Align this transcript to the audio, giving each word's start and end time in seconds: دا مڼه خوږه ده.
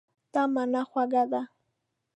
دا 0.33 0.43
مڼه 0.53 0.81
خوږه 0.89 1.23
ده. 1.31 1.41